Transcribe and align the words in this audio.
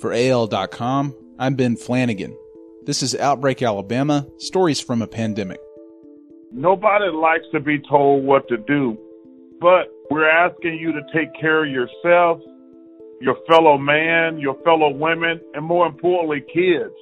For 0.00 0.12
AL.com, 0.12 1.14
I'm 1.38 1.54
Ben 1.56 1.76
Flanagan. 1.76 2.36
This 2.84 3.02
is 3.02 3.14
Outbreak 3.14 3.62
Alabama 3.62 4.26
Stories 4.38 4.80
from 4.80 5.02
a 5.02 5.06
Pandemic. 5.06 5.60
Nobody 6.52 7.10
likes 7.10 7.44
to 7.52 7.60
be 7.60 7.78
told 7.78 8.24
what 8.24 8.48
to 8.48 8.56
do, 8.56 8.98
but 9.60 9.88
we're 10.10 10.28
asking 10.28 10.78
you 10.78 10.92
to 10.92 11.00
take 11.14 11.28
care 11.38 11.64
of 11.64 11.70
yourself, 11.70 12.40
your 13.20 13.36
fellow 13.46 13.76
man, 13.78 14.38
your 14.38 14.56
fellow 14.64 14.90
women, 14.90 15.40
and 15.54 15.64
more 15.64 15.86
importantly, 15.86 16.42
kids. 16.52 16.94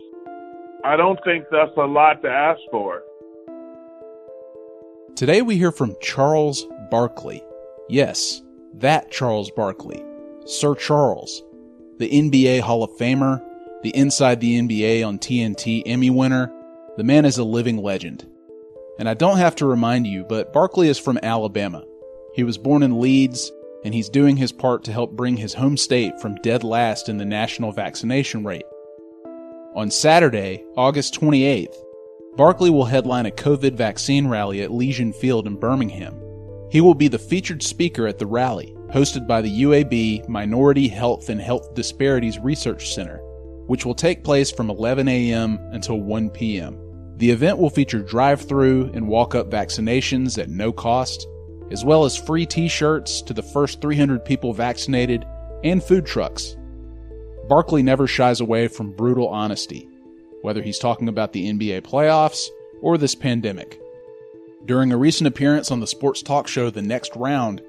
I 0.84 0.96
don't 0.96 1.18
think 1.24 1.44
that's 1.50 1.76
a 1.76 1.86
lot 1.86 2.20
to 2.22 2.28
ask 2.28 2.60
for. 2.70 3.02
Today 5.14 5.42
we 5.42 5.56
hear 5.56 5.72
from 5.72 5.96
Charles 6.00 6.66
Barkley. 6.90 7.42
Yes, 7.88 8.42
that 8.74 9.10
Charles 9.10 9.50
Barkley. 9.50 10.04
Sir 10.48 10.74
Charles, 10.74 11.42
the 11.98 12.08
NBA 12.08 12.62
Hall 12.62 12.82
of 12.82 12.90
Famer, 12.92 13.44
the 13.82 13.94
Inside 13.94 14.40
the 14.40 14.58
NBA 14.58 15.06
on 15.06 15.18
TNT 15.18 15.82
Emmy 15.84 16.08
winner. 16.08 16.50
The 16.96 17.04
man 17.04 17.26
is 17.26 17.36
a 17.36 17.44
living 17.44 17.76
legend. 17.76 18.26
And 18.98 19.10
I 19.10 19.12
don't 19.12 19.36
have 19.36 19.54
to 19.56 19.66
remind 19.66 20.06
you, 20.06 20.24
but 20.24 20.54
Barkley 20.54 20.88
is 20.88 20.98
from 20.98 21.18
Alabama. 21.22 21.84
He 22.32 22.44
was 22.44 22.56
born 22.56 22.82
in 22.82 22.98
Leeds, 22.98 23.52
and 23.84 23.92
he's 23.92 24.08
doing 24.08 24.38
his 24.38 24.50
part 24.50 24.84
to 24.84 24.92
help 24.92 25.12
bring 25.12 25.36
his 25.36 25.52
home 25.52 25.76
state 25.76 26.18
from 26.18 26.36
dead 26.36 26.64
last 26.64 27.10
in 27.10 27.18
the 27.18 27.26
national 27.26 27.72
vaccination 27.72 28.42
rate. 28.42 28.64
On 29.74 29.90
Saturday, 29.90 30.64
August 30.78 31.12
28th, 31.20 31.76
Barkley 32.38 32.70
will 32.70 32.86
headline 32.86 33.26
a 33.26 33.30
COVID 33.30 33.74
vaccine 33.74 34.26
rally 34.26 34.62
at 34.62 34.72
Legion 34.72 35.12
Field 35.12 35.46
in 35.46 35.56
Birmingham. 35.56 36.18
He 36.70 36.80
will 36.80 36.94
be 36.94 37.08
the 37.08 37.18
featured 37.18 37.62
speaker 37.62 38.06
at 38.06 38.18
the 38.18 38.26
rally, 38.26 38.74
hosted 38.90 39.26
by 39.26 39.40
the 39.40 39.62
UAB 39.62 40.28
Minority 40.28 40.88
Health 40.88 41.28
and 41.28 41.40
Health 41.40 41.74
Disparities 41.74 42.38
Research 42.38 42.94
Center, 42.94 43.18
which 43.66 43.84
will 43.84 43.94
take 43.94 44.24
place 44.24 44.50
from 44.50 44.70
11 44.70 45.08
a.m. 45.08 45.58
until 45.72 46.00
1 46.00 46.30
p.m. 46.30 46.78
The 47.16 47.30
event 47.30 47.58
will 47.58 47.70
feature 47.70 48.00
drive 48.00 48.40
through 48.40 48.90
and 48.94 49.08
walk 49.08 49.34
up 49.34 49.50
vaccinations 49.50 50.38
at 50.38 50.50
no 50.50 50.72
cost, 50.72 51.26
as 51.70 51.84
well 51.84 52.04
as 52.04 52.16
free 52.16 52.46
t 52.46 52.68
shirts 52.68 53.20
to 53.22 53.34
the 53.34 53.42
first 53.42 53.80
300 53.80 54.24
people 54.24 54.52
vaccinated 54.52 55.26
and 55.64 55.82
food 55.82 56.06
trucks. 56.06 56.56
Barkley 57.48 57.82
never 57.82 58.06
shies 58.06 58.40
away 58.40 58.68
from 58.68 58.92
brutal 58.92 59.28
honesty, 59.28 59.88
whether 60.42 60.62
he's 60.62 60.78
talking 60.78 61.08
about 61.08 61.32
the 61.32 61.50
NBA 61.50 61.82
playoffs 61.82 62.46
or 62.80 62.96
this 62.96 63.14
pandemic. 63.14 63.80
During 64.64 64.92
a 64.92 64.96
recent 64.96 65.26
appearance 65.26 65.70
on 65.70 65.80
the 65.80 65.86
sports 65.86 66.22
talk 66.22 66.46
show 66.46 66.70
The 66.70 66.82
Next 66.82 67.16
Round, 67.16 67.62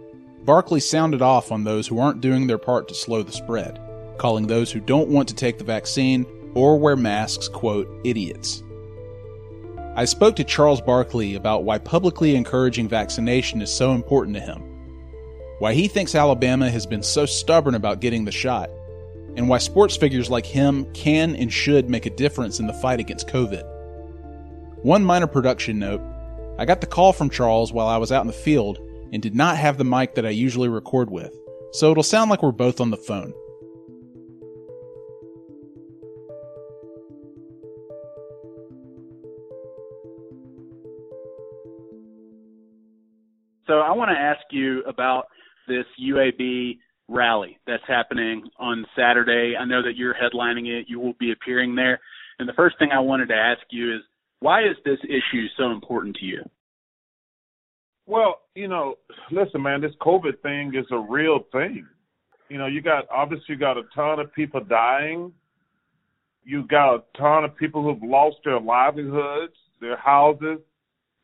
Barkley 0.45 0.79
sounded 0.79 1.21
off 1.21 1.51
on 1.51 1.63
those 1.63 1.87
who 1.87 1.99
aren't 1.99 2.21
doing 2.21 2.47
their 2.47 2.57
part 2.57 2.87
to 2.87 2.93
slow 2.93 3.23
the 3.23 3.31
spread, 3.31 3.79
calling 4.17 4.47
those 4.47 4.71
who 4.71 4.79
don't 4.79 5.09
want 5.09 5.27
to 5.29 5.35
take 5.35 5.57
the 5.57 5.63
vaccine 5.63 6.25
or 6.55 6.79
wear 6.79 6.95
masks, 6.95 7.47
quote, 7.47 7.87
idiots. 8.03 8.63
I 9.95 10.05
spoke 10.05 10.35
to 10.37 10.43
Charles 10.43 10.81
Barkley 10.81 11.35
about 11.35 11.65
why 11.65 11.77
publicly 11.77 12.35
encouraging 12.35 12.87
vaccination 12.87 13.61
is 13.61 13.71
so 13.71 13.91
important 13.91 14.35
to 14.37 14.41
him, 14.41 14.61
why 15.59 15.73
he 15.73 15.87
thinks 15.87 16.15
Alabama 16.15 16.69
has 16.69 16.85
been 16.85 17.03
so 17.03 17.25
stubborn 17.25 17.75
about 17.75 17.99
getting 17.99 18.23
the 18.23 18.31
shot, 18.31 18.69
and 19.35 19.49
why 19.49 19.57
sports 19.57 19.97
figures 19.97 20.29
like 20.29 20.45
him 20.45 20.91
can 20.93 21.35
and 21.35 21.51
should 21.51 21.89
make 21.89 22.05
a 22.05 22.11
difference 22.11 22.59
in 22.59 22.67
the 22.67 22.73
fight 22.73 22.99
against 22.99 23.27
COVID. 23.27 23.63
One 24.83 25.03
minor 25.03 25.27
production 25.27 25.79
note 25.79 26.01
I 26.57 26.65
got 26.65 26.81
the 26.81 26.87
call 26.87 27.13
from 27.13 27.29
Charles 27.29 27.73
while 27.73 27.87
I 27.87 27.97
was 27.97 28.11
out 28.11 28.21
in 28.21 28.27
the 28.27 28.33
field 28.33 28.79
and 29.11 29.21
did 29.21 29.35
not 29.35 29.57
have 29.57 29.77
the 29.77 29.83
mic 29.83 30.15
that 30.15 30.25
I 30.25 30.29
usually 30.29 30.69
record 30.69 31.09
with, 31.09 31.35
so 31.73 31.91
it'll 31.91 32.03
sound 32.03 32.29
like 32.29 32.43
we're 32.43 32.52
both 32.52 32.79
on 32.81 32.91
the 32.91 32.97
phone. 32.97 33.33
So 43.70 43.81
I 43.81 43.92
want 43.92 44.09
to 44.09 44.17
ask 44.20 44.42
you 44.49 44.83
about 44.86 45.27
this 45.67 45.86
UAB 46.03 46.80
rally 47.08 47.59
that's 47.67 47.83
happening 47.87 48.43
on 48.58 48.83
Saturday. 48.95 49.55
I 49.55 49.65
know 49.65 49.83
that 49.83 49.95
you're 49.95 50.15
headlining 50.15 50.67
it. 50.67 50.87
You 50.87 50.99
will 50.99 51.14
be 51.20 51.31
appearing 51.31 51.76
there. 51.76 51.99
And 52.39 52.49
the 52.49 52.53
first 52.53 52.80
thing 52.80 52.89
I 52.91 52.99
wanted 52.99 53.27
to 53.27 53.36
ask 53.36 53.61
you 53.70 53.95
is 53.95 54.02
why 54.39 54.61
is 54.61 54.76
this 54.86 54.97
issue 55.03 55.45
so 55.55 55.71
important 55.71 56.15
to 56.17 56.26
you? 56.26 56.41
Well, 58.09 58.39
you 58.55 58.67
know, 58.67 58.95
listen, 59.30 59.61
man, 59.61 59.81
this 59.81 59.92
COVID 60.02 60.42
thing 60.42 60.73
is 60.75 60.87
a 60.89 60.97
real 60.97 61.42
thing. 61.52 61.86
You 62.49 62.58
know, 62.58 62.65
you 62.65 62.81
got 62.81 63.05
obviously 63.11 63.45
you 63.49 63.55
got 63.55 63.77
a 63.77 63.83
ton 63.93 64.20
of 64.20 64.33
people 64.33 64.61
dying. 64.64 65.31
You 66.43 66.65
got 66.65 66.95
a 66.95 67.03
ton 67.15 67.43
of 67.43 67.55
people 67.55 67.83
who've 67.83 68.02
lost 68.02 68.37
their 68.43 68.59
livelihoods, 68.59 69.53
their 69.80 69.95
houses, 69.95 70.58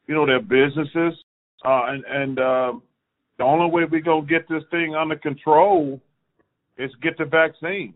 you 0.06 0.13
know, 0.13 0.28
their 0.28 0.40
businesses, 0.40 1.19
uh, 1.66 1.85
and 1.88 2.03
and 2.07 2.38
uh, 2.38 2.73
the 3.40 3.44
only 3.44 3.72
way 3.72 3.85
we're 3.90 4.02
gonna 4.02 4.28
get 4.28 4.47
this 4.47 4.62
thing 4.69 4.94
under 4.94 5.16
control 5.16 6.00
is 6.78 6.91
get 7.02 7.17
the 7.17 7.25
vaccine. 7.25 7.96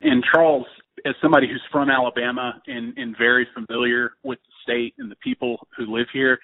And 0.00 0.22
Charles, 0.32 0.66
as 1.04 1.14
somebody 1.20 1.48
who's 1.48 1.62
from 1.72 1.90
Alabama 1.90 2.62
and, 2.68 2.96
and 2.96 3.16
very 3.18 3.48
familiar 3.52 4.12
with 4.22 4.38
the 4.46 4.52
state 4.62 4.94
and 4.98 5.10
the 5.10 5.16
people 5.16 5.56
who 5.76 5.92
live 5.92 6.06
here, 6.12 6.38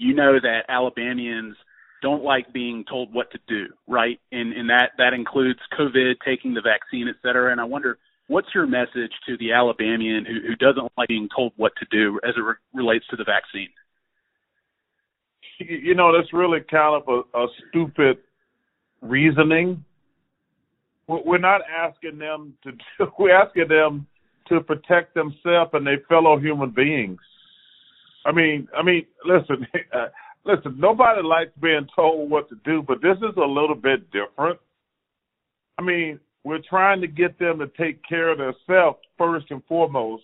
you 0.00 0.14
know 0.14 0.40
that 0.40 0.64
Alabamians 0.68 1.56
don't 2.02 2.24
like 2.24 2.52
being 2.52 2.84
told 2.88 3.12
what 3.12 3.30
to 3.32 3.38
do, 3.46 3.66
right? 3.86 4.18
And 4.32 4.52
and 4.54 4.70
that 4.70 4.92
that 4.98 5.12
includes 5.12 5.60
COVID, 5.78 6.14
taking 6.24 6.54
the 6.54 6.62
vaccine, 6.62 7.06
et 7.08 7.16
cetera. 7.22 7.52
And 7.52 7.60
I 7.60 7.64
wonder 7.64 7.98
what's 8.26 8.48
your 8.54 8.66
message 8.66 9.12
to 9.26 9.36
the 9.38 9.52
Alabamian 9.52 10.24
who, 10.24 10.48
who 10.48 10.56
doesn't 10.56 10.90
like 10.96 11.08
being 11.08 11.28
told 11.34 11.52
what 11.56 11.72
to 11.78 11.86
do 11.90 12.18
as 12.24 12.34
it 12.36 12.40
re- 12.40 12.54
relates 12.72 13.04
to 13.10 13.16
the 13.16 13.24
vaccine? 13.24 13.68
you 15.60 15.94
know, 15.94 16.16
that's 16.16 16.32
really 16.32 16.60
kind 16.70 17.02
of 17.02 17.08
a, 17.34 17.38
a 17.38 17.46
stupid 17.68 18.18
reasoning. 19.02 19.84
We're 21.06 21.38
not 21.38 21.60
asking 21.68 22.18
them 22.18 22.54
to 22.62 22.72
do, 22.72 23.12
we're 23.18 23.34
asking 23.36 23.68
them 23.68 24.06
to 24.48 24.60
protect 24.60 25.14
themselves 25.14 25.70
and 25.74 25.86
their 25.86 26.00
fellow 26.08 26.38
human 26.38 26.70
beings. 26.70 27.20
I 28.30 28.32
mean, 28.32 28.68
I 28.78 28.82
mean, 28.84 29.06
listen, 29.24 29.66
uh, 29.92 30.06
listen. 30.44 30.78
Nobody 30.78 31.20
likes 31.20 31.50
being 31.60 31.88
told 31.96 32.30
what 32.30 32.48
to 32.50 32.56
do, 32.64 32.80
but 32.86 33.02
this 33.02 33.16
is 33.16 33.36
a 33.36 33.40
little 33.40 33.74
bit 33.74 34.08
different. 34.12 34.60
I 35.78 35.82
mean, 35.82 36.20
we're 36.44 36.60
trying 36.68 37.00
to 37.00 37.08
get 37.08 37.40
them 37.40 37.58
to 37.58 37.66
take 37.76 38.00
care 38.08 38.28
of 38.28 38.38
themselves 38.38 38.98
first 39.18 39.46
and 39.50 39.64
foremost, 39.64 40.22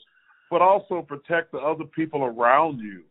but 0.53 0.62
also 0.62 1.03
protect 1.03 1.50
the 1.50 1.59
other 1.59 1.83
people 1.84 2.22
around 2.22 2.78
you. 2.78 3.03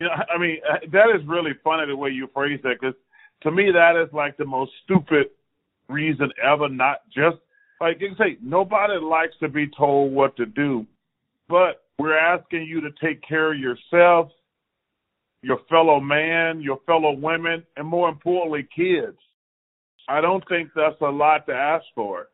You 0.00 0.06
know, 0.08 0.12
I 0.34 0.38
mean, 0.38 0.58
uh, 0.68 0.78
that 0.92 1.14
is 1.14 1.24
really 1.28 1.52
funny 1.62 1.86
the 1.86 1.96
way 1.96 2.10
you 2.10 2.28
phrase 2.34 2.58
that 2.64 2.78
because 2.80 2.96
to 3.42 3.52
me 3.52 3.70
that 3.72 3.94
is 3.96 4.12
like 4.12 4.36
the 4.36 4.44
most 4.44 4.72
stupid 4.84 5.26
reason 5.88 6.30
ever. 6.42 6.68
Not 6.68 7.02
just 7.14 7.36
like 7.80 8.00
you 8.00 8.10
say, 8.18 8.38
nobody 8.42 8.98
likes 9.00 9.34
to 9.38 9.48
be 9.48 9.68
told 9.68 10.12
what 10.12 10.36
to 10.36 10.46
do, 10.46 10.84
but 11.48 11.84
we're 11.98 12.16
asking 12.16 12.62
you 12.62 12.80
to 12.80 12.90
take 13.02 13.22
care 13.26 13.52
of 13.52 13.58
yourself, 13.58 14.30
your 15.42 15.58
fellow 15.68 16.00
man, 16.00 16.60
your 16.60 16.78
fellow 16.86 17.12
women, 17.12 17.64
and 17.76 17.86
more 17.86 18.08
importantly, 18.08 18.66
kids. 18.74 19.18
I 20.08 20.20
don't 20.20 20.46
think 20.48 20.70
that's 20.74 21.00
a 21.00 21.10
lot 21.10 21.46
to 21.46 21.52
ask 21.52 21.84
for. 21.94 22.28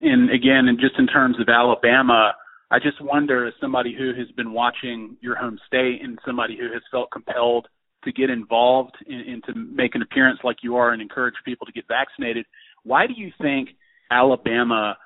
And 0.00 0.30
again, 0.30 0.66
and 0.66 0.80
just 0.80 0.98
in 0.98 1.06
terms 1.06 1.36
of 1.40 1.48
Alabama, 1.48 2.32
I 2.70 2.78
just 2.78 3.00
wonder, 3.00 3.46
as 3.46 3.54
somebody 3.60 3.94
who 3.96 4.14
has 4.18 4.28
been 4.32 4.52
watching 4.52 5.16
your 5.20 5.36
home 5.36 5.58
state 5.66 6.00
and 6.02 6.18
somebody 6.26 6.56
who 6.56 6.72
has 6.72 6.82
felt 6.90 7.10
compelled 7.12 7.68
to 8.04 8.12
get 8.12 8.30
involved 8.30 8.96
and, 9.06 9.44
to 9.44 9.54
make 9.54 9.94
an 9.94 10.02
appearance 10.02 10.40
like 10.42 10.56
you 10.62 10.76
are 10.76 10.92
and 10.92 11.00
encourage 11.00 11.34
people 11.44 11.66
to 11.66 11.72
get 11.72 11.84
vaccinated, 11.86 12.46
why 12.82 13.06
do 13.06 13.12
you 13.14 13.30
think 13.40 13.68
Alabama 14.10 14.96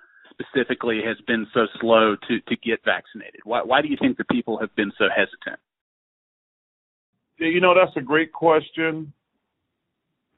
specifically 0.41 1.01
has 1.05 1.17
been 1.27 1.47
so 1.55 1.67
slow 1.81 2.17
to 2.29 2.41
to 2.41 2.57
get 2.57 2.81
vaccinated? 2.85 3.41
Why 3.45 3.63
why 3.63 3.83
do 3.83 3.89
you 3.89 3.97
think 4.01 4.19
the 4.19 4.25
people 4.25 4.59
have 4.59 4.75
been 4.77 4.93
so 4.99 5.05
hesitant? 5.15 5.61
You 7.39 7.61
know, 7.61 7.75
that's 7.75 7.97
a 7.97 8.01
great 8.01 8.33
question. 8.33 9.13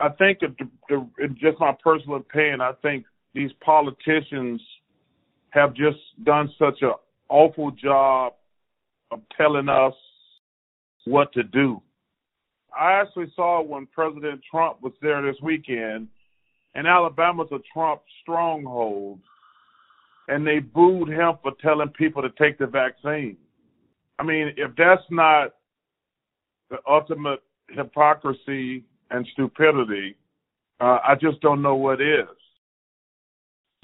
I 0.01 0.11
think, 0.11 0.41
the, 0.41 0.55
the, 0.89 1.09
in 1.19 1.37
just 1.41 1.59
my 1.59 1.73
personal 1.83 2.19
opinion, 2.19 2.61
I 2.61 2.73
think 2.83 3.05
these 3.35 3.51
politicians 3.65 4.61
have 5.51 5.75
just 5.75 5.99
done 6.25 6.51
such 6.59 6.79
an 6.83 6.93
awful 7.29 7.71
job 7.71 8.35
of 9.11 9.21
telling 9.37 9.69
us 9.69 9.95
what 11.05 11.33
to 11.33 11.43
do. 11.43 11.83
I 12.79 12.93
actually 12.93 13.33
saw 13.35 13.63
when 13.63 13.87
President 13.87 14.41
Trump 14.49 14.83
was 14.83 14.93
there 15.01 15.23
this 15.23 15.41
weekend, 15.43 16.09
and 16.75 16.87
Alabama's 16.87 17.49
a 17.51 17.59
Trump 17.73 18.03
stronghold, 18.23 19.21
and 20.29 20.47
they 20.47 20.59
booed 20.59 21.09
him 21.09 21.33
for 21.43 21.53
telling 21.61 21.89
people 21.89 22.23
to 22.23 22.29
take 22.39 22.59
the 22.59 22.67
vaccine. 22.67 23.37
I 24.19 24.23
mean, 24.23 24.53
if 24.57 24.73
that's 24.77 25.03
not 25.11 25.55
the 26.71 26.77
ultimate 26.89 27.41
hypocrisy 27.71 28.85
and 29.11 29.27
stupidity, 29.33 30.17
uh, 30.81 30.99
I 31.07 31.15
just 31.21 31.41
don't 31.41 31.63
know 31.63 31.75
what 31.75 32.01
is. 32.01 32.27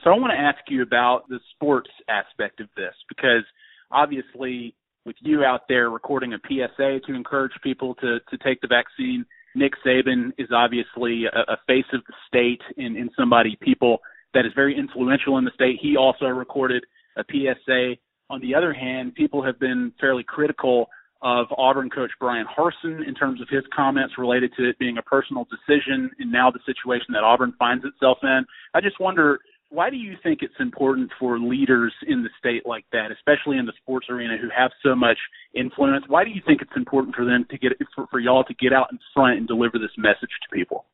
So 0.02 0.10
I 0.10 0.18
want 0.18 0.32
to 0.32 0.38
ask 0.38 0.58
you 0.68 0.82
about 0.82 1.28
the 1.28 1.40
sports 1.54 1.90
aspect 2.08 2.60
of 2.60 2.68
this 2.76 2.92
because 3.08 3.44
obviously 3.90 4.74
with 5.06 5.16
you 5.20 5.44
out 5.44 5.62
there 5.68 5.88
recording 5.88 6.34
a 6.34 6.38
PSA 6.46 7.00
to 7.06 7.14
encourage 7.14 7.52
people 7.62 7.94
to 7.96 8.18
to 8.30 8.38
take 8.44 8.60
the 8.60 8.66
vaccine, 8.66 9.24
Nick 9.54 9.72
Saban 9.86 10.32
is 10.36 10.48
obviously 10.52 11.24
a, 11.24 11.52
a 11.52 11.56
face 11.66 11.86
of 11.94 12.02
the 12.06 12.14
state 12.28 12.60
and, 12.76 12.96
and 12.96 13.10
somebody 13.18 13.56
people 13.62 13.98
that 14.34 14.44
is 14.46 14.52
very 14.54 14.76
influential 14.76 15.38
in 15.38 15.44
the 15.44 15.50
state. 15.54 15.78
He 15.80 15.96
also 15.96 16.26
recorded 16.26 16.84
a 17.16 17.24
PSA. 17.30 17.94
On 18.30 18.40
the 18.40 18.54
other 18.54 18.72
hand, 18.72 19.14
people 19.14 19.42
have 19.44 19.58
been 19.58 19.92
fairly 20.00 20.24
critical 20.24 20.88
of 21.22 21.46
Auburn 21.56 21.88
coach 21.88 22.10
Bryan 22.20 22.46
Harsin 22.46 23.06
in 23.06 23.14
terms 23.14 23.40
of 23.40 23.48
his 23.48 23.64
comments 23.74 24.14
related 24.18 24.52
to 24.58 24.68
it 24.68 24.78
being 24.78 24.98
a 24.98 25.02
personal 25.02 25.46
decision 25.48 26.10
and 26.18 26.30
now 26.30 26.50
the 26.50 26.60
situation 26.66 27.06
that 27.14 27.24
Auburn 27.24 27.54
finds 27.58 27.84
itself 27.84 28.18
in. 28.22 28.44
I 28.74 28.80
just 28.80 29.00
wonder 29.00 29.38
why 29.70 29.90
do 29.90 29.96
you 29.96 30.16
think 30.22 30.40
it's 30.42 30.54
important 30.60 31.10
for 31.18 31.38
leaders 31.38 31.92
in 32.06 32.22
the 32.22 32.28
state 32.38 32.64
like 32.66 32.84
that, 32.92 33.10
especially 33.10 33.58
in 33.58 33.66
the 33.66 33.72
sports 33.80 34.06
arena, 34.10 34.36
who 34.36 34.48
have 34.56 34.70
so 34.82 34.94
much 34.94 35.18
influence? 35.54 36.04
Why 36.06 36.24
do 36.24 36.30
you 36.30 36.42
think 36.46 36.62
it's 36.62 36.76
important 36.76 37.16
for 37.16 37.24
them 37.24 37.46
to 37.50 37.58
get 37.58 37.72
for, 37.94 38.06
for 38.10 38.20
y'all 38.20 38.44
to 38.44 38.54
get 38.54 38.72
out 38.72 38.88
in 38.92 38.98
front 39.12 39.38
and 39.38 39.48
deliver 39.48 39.78
this 39.78 39.90
message 39.96 40.30
to 40.42 40.54
people? 40.54 40.84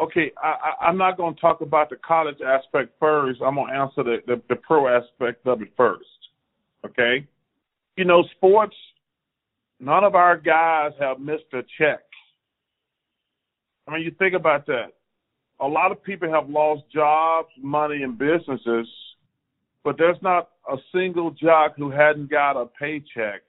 Okay, 0.00 0.30
I, 0.42 0.86
I'm 0.86 0.96
not 0.96 1.16
going 1.16 1.34
to 1.34 1.40
talk 1.40 1.60
about 1.60 1.90
the 1.90 1.96
college 1.96 2.38
aspect 2.40 2.92
first. 3.00 3.40
I'm 3.44 3.56
going 3.56 3.72
to 3.72 3.78
answer 3.78 4.04
the, 4.04 4.18
the, 4.26 4.40
the 4.48 4.56
pro 4.56 4.86
aspect 4.88 5.46
of 5.46 5.60
it 5.60 5.72
first. 5.76 6.04
Okay, 6.86 7.26
you 7.96 8.04
know, 8.04 8.22
sports. 8.36 8.76
None 9.80 10.04
of 10.04 10.14
our 10.14 10.36
guys 10.36 10.92
have 11.00 11.20
missed 11.20 11.52
a 11.52 11.62
check. 11.78 12.00
I 13.86 13.92
mean, 13.92 14.02
you 14.02 14.12
think 14.18 14.34
about 14.34 14.66
that 14.66 14.92
a 15.60 15.66
lot 15.66 15.92
of 15.92 16.02
people 16.02 16.30
have 16.30 16.48
lost 16.48 16.82
jobs, 16.92 17.48
money, 17.60 18.02
and 18.02 18.16
businesses, 18.18 18.86
but 19.84 19.96
there's 19.98 20.20
not 20.22 20.50
a 20.70 20.76
single 20.94 21.30
jock 21.32 21.74
who 21.76 21.90
hadn't 21.90 22.30
got 22.30 22.60
a 22.60 22.66
paycheck 22.66 23.42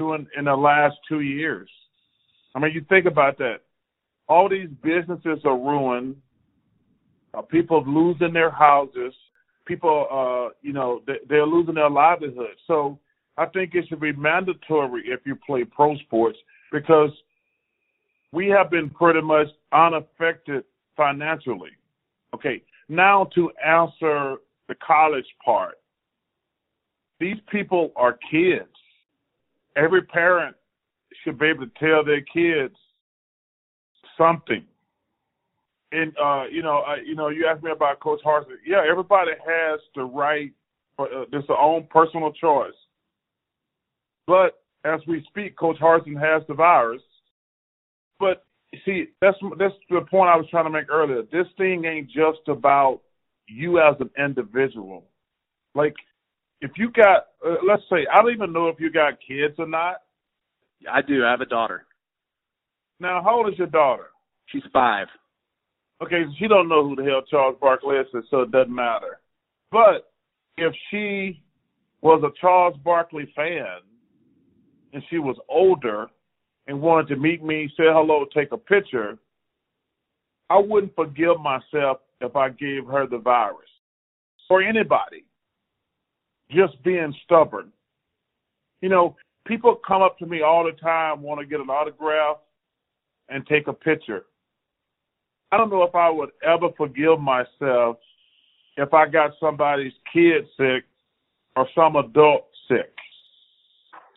in, 0.00 0.26
in 0.36 0.44
the 0.46 0.56
last 0.56 0.96
two 1.08 1.20
years. 1.20 1.70
I 2.54 2.58
mean, 2.58 2.72
you 2.74 2.84
think 2.88 3.06
about 3.06 3.38
that. 3.38 3.58
All 4.28 4.48
these 4.48 4.68
businesses 4.82 5.40
are 5.44 5.56
ruined. 5.56 6.16
Uh, 7.34 7.42
people 7.42 7.84
losing 7.86 8.32
their 8.32 8.50
houses. 8.50 9.14
People, 9.66 10.06
uh, 10.10 10.54
you 10.62 10.72
know, 10.72 11.02
they, 11.06 11.14
they're 11.28 11.46
losing 11.46 11.74
their 11.74 11.90
livelihood. 11.90 12.56
So 12.66 12.98
I 13.36 13.46
think 13.46 13.74
it 13.74 13.86
should 13.88 14.00
be 14.00 14.12
mandatory 14.12 15.04
if 15.06 15.20
you 15.24 15.36
play 15.46 15.64
pro 15.64 15.96
sports 15.98 16.38
because 16.70 17.10
we 18.32 18.48
have 18.48 18.70
been 18.70 18.90
pretty 18.90 19.20
much 19.20 19.48
unaffected 19.72 20.64
financially. 20.96 21.70
Okay, 22.34 22.62
now 22.88 23.28
to 23.34 23.50
answer 23.64 24.36
the 24.68 24.74
college 24.86 25.26
part. 25.44 25.74
These 27.20 27.36
people 27.50 27.92
are 27.94 28.18
kids. 28.30 28.68
Every 29.76 30.02
parent 30.02 30.56
should 31.22 31.38
be 31.38 31.46
able 31.46 31.66
to 31.66 31.72
tell 31.78 32.04
their 32.04 32.22
kids 32.22 32.74
something. 34.22 34.64
And 35.92 36.12
uh, 36.22 36.44
you 36.50 36.62
know, 36.62 36.82
uh, 36.88 36.96
you 37.04 37.14
know, 37.14 37.28
you 37.28 37.46
asked 37.46 37.62
me 37.62 37.70
about 37.70 38.00
Coach 38.00 38.20
Harsin. 38.24 38.56
Yeah, 38.66 38.82
everybody 38.90 39.32
has 39.46 39.80
the 39.94 40.04
right. 40.04 40.52
Uh, 40.98 41.22
it's 41.32 41.46
their 41.48 41.58
own 41.58 41.86
personal 41.90 42.32
choice. 42.32 42.72
But 44.26 44.62
as 44.84 45.00
we 45.06 45.24
speak, 45.28 45.56
Coach 45.56 45.76
Harsin 45.78 46.18
has 46.18 46.42
the 46.48 46.54
virus. 46.54 47.02
But 48.18 48.44
see, 48.84 49.06
that's 49.20 49.36
that's 49.58 49.74
the 49.90 50.00
point 50.10 50.30
I 50.30 50.36
was 50.36 50.46
trying 50.50 50.64
to 50.64 50.70
make 50.70 50.90
earlier. 50.90 51.22
This 51.30 51.46
thing 51.58 51.84
ain't 51.84 52.08
just 52.08 52.48
about 52.48 53.00
you 53.46 53.78
as 53.80 53.96
an 54.00 54.10
individual. 54.18 55.04
Like, 55.74 55.94
if 56.60 56.70
you 56.76 56.90
got, 56.90 57.28
uh, 57.46 57.56
let's 57.66 57.82
say, 57.90 58.06
I 58.12 58.22
don't 58.22 58.32
even 58.32 58.52
know 58.52 58.68
if 58.68 58.78
you 58.78 58.90
got 58.90 59.14
kids 59.26 59.54
or 59.58 59.66
not. 59.66 59.96
I 60.90 61.02
do. 61.02 61.24
I 61.24 61.30
have 61.30 61.40
a 61.40 61.46
daughter. 61.46 61.84
Now, 63.00 63.22
how 63.22 63.38
old 63.38 63.52
is 63.52 63.58
your 63.58 63.66
daughter? 63.66 64.11
She's 64.46 64.62
five. 64.72 65.08
Okay, 66.02 66.24
so 66.24 66.32
she 66.38 66.48
don't 66.48 66.68
know 66.68 66.88
who 66.88 66.96
the 66.96 67.04
hell 67.04 67.22
Charles 67.30 67.56
Barkley 67.60 67.96
is, 67.96 68.06
so 68.30 68.40
it 68.40 68.50
doesn't 68.50 68.74
matter. 68.74 69.20
But 69.70 70.12
if 70.56 70.74
she 70.90 71.42
was 72.00 72.22
a 72.24 72.40
Charles 72.40 72.76
Barkley 72.84 73.32
fan 73.34 73.78
and 74.92 75.02
she 75.08 75.18
was 75.18 75.36
older 75.48 76.08
and 76.66 76.80
wanted 76.80 77.08
to 77.08 77.16
meet 77.16 77.42
me, 77.42 77.68
say 77.76 77.84
hello, 77.86 78.26
take 78.34 78.52
a 78.52 78.58
picture, 78.58 79.16
I 80.50 80.58
wouldn't 80.58 80.94
forgive 80.94 81.40
myself 81.40 81.98
if 82.20 82.36
I 82.36 82.50
gave 82.50 82.86
her 82.86 83.06
the 83.06 83.18
virus 83.18 83.68
or 84.52 84.60
anybody 84.60 85.24
just 86.50 86.80
being 86.84 87.14
stubborn. 87.24 87.72
You 88.82 88.90
know, 88.90 89.16
people 89.46 89.80
come 89.86 90.02
up 90.02 90.18
to 90.18 90.26
me 90.26 90.42
all 90.42 90.64
the 90.64 90.78
time, 90.78 91.22
want 91.22 91.40
to 91.40 91.46
get 91.46 91.60
an 91.60 91.70
autograph 91.70 92.36
and 93.30 93.46
take 93.46 93.66
a 93.66 93.72
picture. 93.72 94.26
I 95.52 95.58
don't 95.58 95.68
know 95.68 95.82
if 95.82 95.94
I 95.94 96.08
would 96.08 96.30
ever 96.42 96.68
forgive 96.78 97.20
myself 97.20 97.98
if 98.78 98.94
I 98.94 99.06
got 99.06 99.32
somebody's 99.38 99.92
kid 100.10 100.46
sick 100.56 100.84
or 101.54 101.68
some 101.74 101.96
adult 101.96 102.46
sick. 102.68 102.94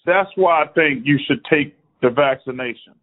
That's 0.05 0.29
why 0.35 0.63
I 0.63 0.67
think 0.67 1.05
you 1.05 1.19
should 1.27 1.43
take 1.51 1.75
the 2.01 2.09
vaccination. 2.09 2.93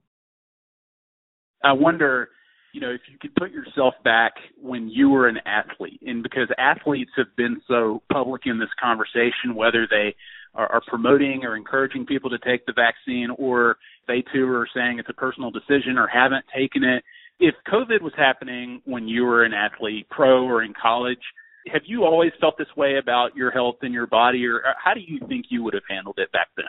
I 1.62 1.72
wonder, 1.72 2.30
you 2.72 2.80
know, 2.80 2.90
if 2.90 3.02
you 3.10 3.18
could 3.20 3.34
put 3.34 3.50
yourself 3.50 3.94
back 4.02 4.32
when 4.60 4.88
you 4.88 5.10
were 5.10 5.28
an 5.28 5.38
athlete, 5.44 6.00
and 6.06 6.22
because 6.22 6.48
athletes 6.56 7.10
have 7.16 7.36
been 7.36 7.60
so 7.68 8.02
public 8.10 8.42
in 8.46 8.58
this 8.58 8.70
conversation, 8.82 9.54
whether 9.54 9.86
they 9.88 10.14
are, 10.54 10.80
promoting 10.86 11.44
or 11.44 11.56
encouraging 11.56 12.06
people 12.06 12.30
to 12.30 12.38
take 12.38 12.64
the 12.66 12.72
vaccine, 12.72 13.28
or 13.38 13.76
they 14.08 14.24
too 14.32 14.48
are 14.48 14.68
saying 14.74 14.98
it's 14.98 15.08
a 15.10 15.14
personal 15.14 15.50
decision 15.50 15.98
or 15.98 16.06
haven't 16.06 16.44
taken 16.54 16.82
it. 16.82 17.04
If 17.44 17.56
COVID 17.66 18.02
was 18.02 18.12
happening 18.16 18.80
when 18.84 19.08
you 19.08 19.24
were 19.24 19.42
an 19.42 19.52
athlete, 19.52 20.06
pro 20.08 20.44
or 20.44 20.62
in 20.62 20.72
college, 20.80 21.18
have 21.72 21.82
you 21.86 22.04
always 22.04 22.30
felt 22.40 22.56
this 22.56 22.68
way 22.76 22.98
about 22.98 23.34
your 23.34 23.50
health 23.50 23.78
and 23.82 23.92
your 23.92 24.06
body, 24.06 24.46
or 24.46 24.58
uh, 24.64 24.74
how 24.82 24.94
do 24.94 25.00
you 25.00 25.18
think 25.26 25.46
you 25.48 25.64
would 25.64 25.74
have 25.74 25.82
handled 25.90 26.18
it 26.18 26.30
back 26.30 26.46
then? 26.56 26.66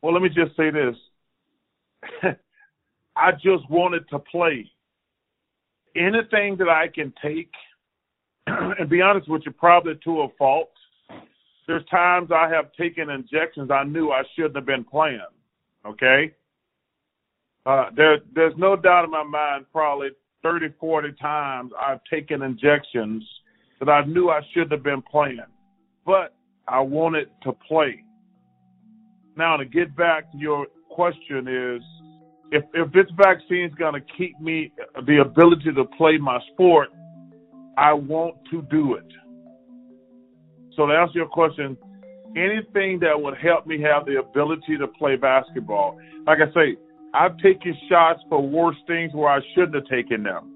Well, 0.00 0.12
let 0.12 0.22
me 0.22 0.28
just 0.28 0.56
say 0.56 0.70
this. 0.70 0.94
I 3.16 3.32
just 3.32 3.68
wanted 3.68 4.08
to 4.10 4.20
play. 4.20 4.70
Anything 5.96 6.56
that 6.58 6.68
I 6.68 6.86
can 6.94 7.12
take, 7.20 7.50
and 8.46 8.88
be 8.88 9.00
honest 9.00 9.28
with 9.28 9.42
you, 9.46 9.50
probably 9.50 9.94
to 10.04 10.20
a 10.20 10.28
fault. 10.38 10.70
There's 11.66 11.84
times 11.86 12.30
I 12.32 12.48
have 12.48 12.72
taken 12.78 13.10
injections 13.10 13.72
I 13.72 13.82
knew 13.82 14.10
I 14.12 14.22
shouldn't 14.36 14.54
have 14.54 14.64
been 14.64 14.84
playing. 14.84 15.18
Okay? 15.84 16.36
Uh, 17.68 17.90
there, 17.94 18.16
there's 18.34 18.54
no 18.56 18.76
doubt 18.76 19.04
in 19.04 19.10
my 19.10 19.22
mind, 19.22 19.66
probably 19.70 20.08
30, 20.42 20.68
40 20.80 21.12
times 21.20 21.70
I've 21.78 22.00
taken 22.10 22.40
injections 22.40 23.22
that 23.78 23.90
I 23.90 24.06
knew 24.06 24.30
I 24.30 24.40
shouldn't 24.54 24.72
have 24.72 24.82
been 24.82 25.02
playing. 25.02 25.42
But 26.06 26.34
I 26.66 26.80
wanted 26.80 27.28
to 27.42 27.52
play. 27.52 28.02
Now, 29.36 29.58
to 29.58 29.66
get 29.66 29.94
back 29.94 30.32
to 30.32 30.38
your 30.38 30.66
question 30.90 31.46
is 31.46 31.82
if 32.50 32.64
if 32.72 32.90
this 32.92 33.04
vaccine 33.18 33.66
is 33.66 33.74
going 33.74 33.92
to 33.92 34.00
keep 34.16 34.40
me 34.40 34.72
the 35.06 35.18
ability 35.20 35.70
to 35.76 35.84
play 35.84 36.16
my 36.16 36.40
sport, 36.54 36.88
I 37.76 37.92
want 37.92 38.36
to 38.50 38.62
do 38.62 38.94
it. 38.94 39.04
So 40.74 40.86
to 40.86 40.94
answer 40.94 41.18
your 41.18 41.28
question, 41.28 41.76
anything 42.34 42.98
that 43.00 43.12
would 43.20 43.36
help 43.36 43.66
me 43.66 43.78
have 43.82 44.06
the 44.06 44.18
ability 44.18 44.78
to 44.78 44.88
play 44.88 45.16
basketball. 45.16 45.98
Like 46.26 46.38
I 46.40 46.52
say, 46.54 46.76
I've 47.14 47.36
taken 47.38 47.76
shots 47.88 48.22
for 48.28 48.40
worse 48.40 48.76
things 48.86 49.12
where 49.14 49.30
I 49.30 49.40
shouldn't 49.54 49.74
have 49.74 49.86
taken 49.86 50.22
them. 50.22 50.54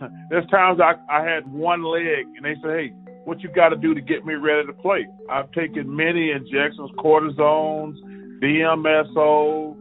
There's 0.30 0.46
times 0.46 0.80
I, 0.80 0.94
I 1.10 1.24
had 1.24 1.50
one 1.50 1.84
leg 1.84 2.26
and 2.36 2.44
they 2.44 2.54
say, 2.62 2.68
hey, 2.68 2.92
what 3.24 3.40
you 3.40 3.48
got 3.50 3.68
to 3.68 3.76
do 3.76 3.94
to 3.94 4.00
get 4.00 4.26
me 4.26 4.34
ready 4.34 4.66
to 4.66 4.72
play? 4.72 5.06
I've 5.30 5.50
taken 5.52 5.94
many 5.94 6.32
injections, 6.32 6.90
cortisones, 6.98 7.96
DMSO, 8.42 9.76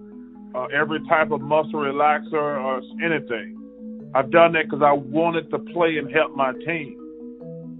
uh, 0.53 0.65
every 0.65 0.99
type 1.07 1.31
of 1.31 1.41
muscle 1.41 1.79
relaxer 1.79 2.33
or 2.33 2.81
anything. 3.03 3.57
I've 4.13 4.29
done 4.29 4.53
that 4.53 4.65
because 4.65 4.83
I 4.85 4.91
wanted 4.91 5.49
to 5.51 5.59
play 5.59 5.97
and 5.97 6.11
help 6.13 6.35
my 6.35 6.51
team. 6.65 6.97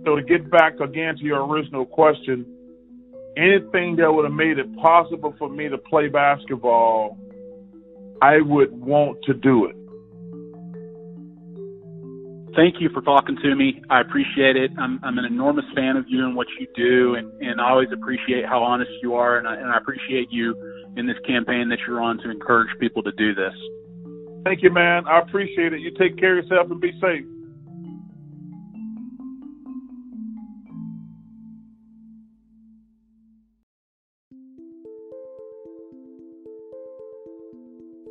So 0.06 0.16
to 0.16 0.24
get 0.24 0.50
back 0.50 0.80
again 0.80 1.16
to 1.18 1.24
your 1.24 1.46
original 1.46 1.86
question, 1.86 2.46
anything 3.38 3.96
that 3.98 4.12
would 4.12 4.26
have 4.26 4.34
made 4.34 4.58
it 4.58 4.76
possible 4.78 5.34
for 5.38 5.50
me 5.50 5.70
to 5.70 5.78
play 5.78 6.08
basketball, 6.08 7.18
I 8.22 8.42
would 8.42 8.72
want 8.72 9.24
to 9.24 9.34
do 9.34 9.66
it 9.66 9.76
thank 12.56 12.76
you 12.80 12.90
for 12.90 13.02
talking 13.02 13.38
to 13.42 13.56
me. 13.56 13.82
I 13.90 14.02
appreciate 14.02 14.56
it. 14.56 14.72
I'm, 14.78 15.00
I'm 15.04 15.18
an 15.18 15.26
enormous 15.26 15.66
fan 15.76 15.98
of 15.98 16.06
you 16.08 16.26
and 16.26 16.36
what 16.36 16.48
you 16.60 16.68
do, 16.76 17.16
and, 17.16 17.32
and 17.42 17.62
I 17.62 17.70
always 17.70 17.90
appreciate 17.92 18.46
how 18.46 18.64
honest 18.64 18.92
you 19.02 19.16
are, 19.16 19.38
and 19.38 19.48
I, 19.48 19.56
and 19.56 19.72
I 19.72 19.78
appreciate 19.78 20.32
you 20.32 20.56
in 20.98 21.08
this 21.08 21.18
campaign 21.26 21.70
that 21.70 21.80
you're 21.88 22.02
on 22.02 22.18
to 22.20 22.30
encourage 22.30 22.70
people 22.80 23.04
to 23.04 23.12
do 23.14 23.34
this. 23.34 23.54
Thank 24.44 24.64
you, 24.64 24.72
man. 24.72 25.06
I 25.08 25.20
appreciate 25.20 25.74
it. 25.74 25.82
You 25.82 25.92
take 25.92 26.18
care 26.18 26.38
of 26.38 26.46
yourself 26.46 26.72
and 26.72 26.82
be 26.82 26.92
safe. 27.00 27.26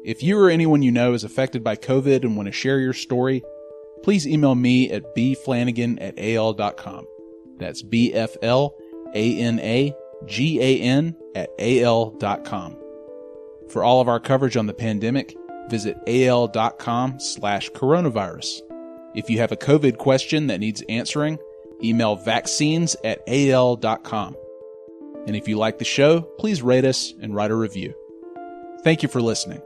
If 0.04 0.22
you 0.22 0.38
or 0.38 0.48
anyone 0.48 0.82
you 0.82 0.90
know 0.90 1.12
is 1.12 1.24
affected 1.24 1.62
by 1.62 1.76
COVID 1.76 2.22
and 2.22 2.36
want 2.36 2.46
to 2.46 2.52
share 2.52 2.80
your 2.80 2.94
story, 2.94 3.42
please 4.02 4.26
email 4.26 4.54
me 4.54 4.90
at 4.90 5.14
bflanagan 5.14 5.98
at 6.00 6.18
al.com. 6.18 7.06
That's 7.58 7.82
B 7.82 8.14
F 8.14 8.34
L 8.42 8.74
A 9.14 9.38
N 9.38 9.60
A 9.60 9.94
G 10.24 10.60
A 10.60 10.80
N 10.80 11.16
at 11.34 11.50
al.com. 11.58 12.78
For 13.68 13.84
all 13.84 14.00
of 14.00 14.08
our 14.08 14.18
coverage 14.18 14.56
on 14.56 14.66
the 14.66 14.74
pandemic, 14.74 15.36
visit 15.68 15.98
al.com 16.06 17.20
slash 17.20 17.70
coronavirus. 17.70 18.60
If 19.14 19.28
you 19.28 19.38
have 19.38 19.52
a 19.52 19.56
COVID 19.56 19.98
question 19.98 20.46
that 20.46 20.60
needs 20.60 20.82
answering, 20.88 21.38
email 21.84 22.16
vaccines 22.16 22.96
at 23.04 23.20
al.com. 23.28 24.34
And 25.26 25.36
if 25.36 25.46
you 25.46 25.58
like 25.58 25.78
the 25.78 25.84
show, 25.84 26.22
please 26.38 26.62
rate 26.62 26.86
us 26.86 27.12
and 27.20 27.34
write 27.34 27.50
a 27.50 27.56
review. 27.56 27.94
Thank 28.82 29.02
you 29.02 29.08
for 29.10 29.20
listening. 29.20 29.60